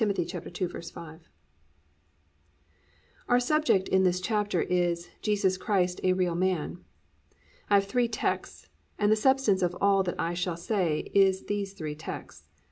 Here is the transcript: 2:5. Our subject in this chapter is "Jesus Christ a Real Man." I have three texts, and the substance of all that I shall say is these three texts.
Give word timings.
2:5. 0.01 1.19
Our 3.29 3.39
subject 3.39 3.87
in 3.87 4.01
this 4.03 4.19
chapter 4.19 4.59
is 4.63 5.09
"Jesus 5.21 5.57
Christ 5.57 6.01
a 6.03 6.13
Real 6.13 6.33
Man." 6.33 6.83
I 7.69 7.75
have 7.75 7.85
three 7.85 8.07
texts, 8.07 8.65
and 8.97 9.11
the 9.11 9.15
substance 9.15 9.61
of 9.61 9.77
all 9.79 10.01
that 10.01 10.15
I 10.19 10.33
shall 10.33 10.57
say 10.57 11.11
is 11.13 11.43
these 11.43 11.73
three 11.73 11.93
texts. 11.93 12.49